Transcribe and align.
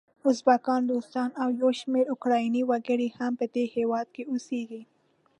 ازبکان، 0.29 0.81
روسان 0.91 1.29
او 1.41 1.49
یو 1.61 1.69
شمېر 1.79 2.05
اوکرایني 2.09 2.61
وګړي 2.69 3.07
هم 3.17 3.31
په 3.39 3.45
دې 3.53 3.65
هیواد 3.75 4.07
کې 4.15 4.23
اوسیږي. 4.31 4.81